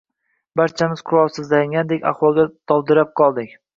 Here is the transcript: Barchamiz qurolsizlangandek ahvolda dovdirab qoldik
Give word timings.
Barchamiz 0.61 1.03
qurolsizlangandek 1.11 2.07
ahvolda 2.13 2.47
dovdirab 2.73 3.13
qoldik 3.23 3.55